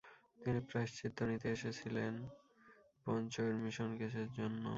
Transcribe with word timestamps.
তিনি 0.39 0.59
"প্রায়শ্চিত্ত" 0.69 1.17
নিতে 1.29 1.47
চেয়েছিলেন 1.53 2.13
"পঞ্চ 3.05 3.33
হুড 3.41 3.55
মিশন 3.63 3.89
কেস"-এর 3.99 4.29
জন্য। 4.37 4.63